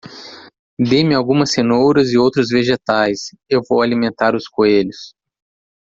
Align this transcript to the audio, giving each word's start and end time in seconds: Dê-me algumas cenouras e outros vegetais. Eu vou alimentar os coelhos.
Dê-me 0.83 1.13
algumas 1.13 1.51
cenouras 1.51 2.09
e 2.11 2.17
outros 2.17 2.49
vegetais. 2.49 3.35
Eu 3.47 3.61
vou 3.69 3.83
alimentar 3.83 4.33
os 4.33 4.47
coelhos. 4.47 5.13